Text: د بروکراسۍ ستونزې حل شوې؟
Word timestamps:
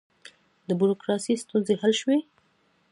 د 0.67 0.69
بروکراسۍ 0.79 1.33
ستونزې 1.43 1.73
حل 1.81 1.93
شوې؟ 2.01 2.17